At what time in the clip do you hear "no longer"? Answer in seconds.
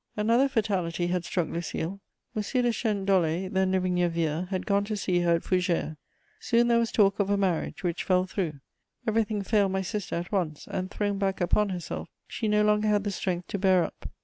12.47-12.87